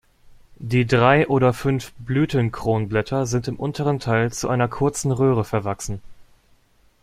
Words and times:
Die 0.55 0.87
drei 0.87 1.27
oder 1.27 1.53
fünf 1.53 1.93
Blütenkronblätter 1.99 3.27
sind 3.27 3.47
im 3.47 3.57
unteren 3.57 3.99
Teil 3.99 4.31
zu 4.33 4.49
einer 4.49 4.67
kurzen 4.67 5.11
Röhre 5.11 5.43
verwachsen. 5.45 6.01